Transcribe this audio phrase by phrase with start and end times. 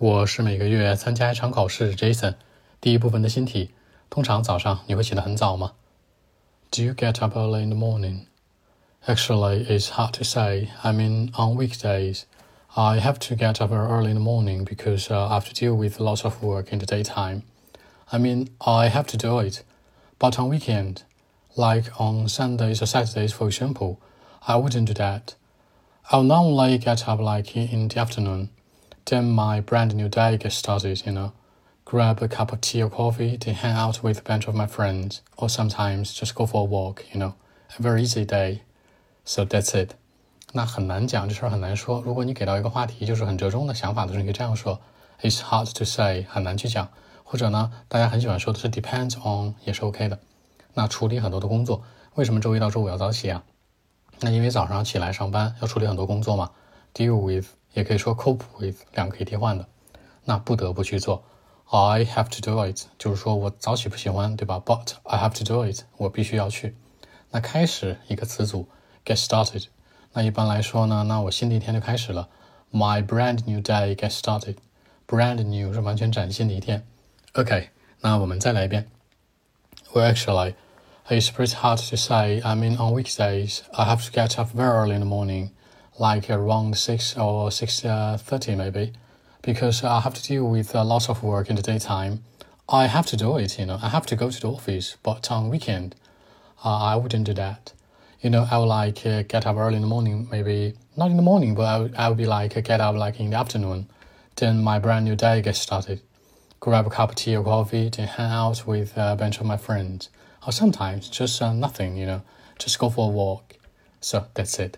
[0.00, 2.34] 我是每个月参加一场考试，Jason。
[2.82, 3.70] 第一部分的新题，
[4.10, 5.72] 通常早上你会起得很早吗？
[6.70, 8.26] Do you get up early in the morning?
[9.06, 10.68] Actually, it's hard to say.
[10.82, 12.24] I mean, on weekdays,
[12.74, 15.74] I have to get up early in the morning because uh, I have to deal
[15.74, 17.44] with lots of work in the daytime.
[18.12, 19.64] I mean, I have to do it.
[20.18, 21.04] But on weekend,
[21.56, 23.98] like on Sundays or Saturdays, for example,
[24.46, 25.36] I wouldn't do that.
[26.10, 28.50] I'll normally get up like in the afternoon.
[29.04, 31.30] Then my brand new day gets started, you know.
[31.84, 34.66] Grab a cup of tea or coffee to hang out with a bunch of my
[34.66, 37.34] friends, or sometimes just go for a walk, you know.
[37.78, 38.62] A very easy day.
[39.24, 39.90] So that's it.
[40.52, 42.00] 那很难讲，这事儿很难说。
[42.00, 44.80] 如果你给到一个话题，就是很折中的想法的时候，你可以这样说：
[45.20, 46.88] It's hard to say，很难去讲。
[47.22, 50.18] 或者呢，大家很喜欢说的是 depends on，也是 OK 的。
[50.74, 51.82] 那处理很多的工作，
[52.14, 53.42] 为什么周一到周五要早起啊？
[54.20, 56.50] 那因为早上起来上班要处理很多工作嘛。
[56.94, 59.66] Deal with 也可以说 cope with，两个可以替换的。
[60.24, 61.22] 那不得不去做，
[61.66, 64.62] I have to do it，就是说我早起不喜欢，对吧？
[64.64, 66.76] But I have to do it，我必须要去。
[67.30, 68.68] 那开始一个词组
[69.04, 69.66] get started。
[70.12, 72.28] 那一般来说呢，那我新的一天就开始了。
[72.72, 76.84] My brand new day get started。Brand new 是完全崭新的一天。
[77.34, 78.90] OK，那我们再来一遍。
[79.92, 80.54] Well, actually,
[81.08, 82.40] it's pretty hard to say.
[82.40, 85.50] I mean, on weekdays, I have to get up very early in the morning,
[86.01, 88.93] like around six or six uh, maybe,
[89.41, 92.23] because I have to deal with a lot of work in the daytime.
[92.67, 93.79] I have to do it, you know.
[93.81, 95.95] I have to go to the office, but on weekend,
[96.65, 97.73] uh, I wouldn't do that
[98.21, 101.17] you know, I would like uh, get up early in the morning, maybe not in
[101.17, 103.37] the morning, but I would, I would be like uh, get up like in the
[103.37, 103.89] afternoon.
[104.35, 106.01] Then my brand new day gets started.
[106.59, 109.57] Grab a cup of tea or coffee, then hang out with a bunch of my
[109.57, 110.09] friends.
[110.45, 112.21] Or sometimes just uh, nothing, you know,
[112.59, 113.57] just go for a walk.
[114.01, 114.77] So that's it.